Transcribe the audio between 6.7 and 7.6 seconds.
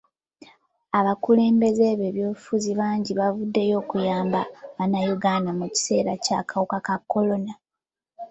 ka kolona.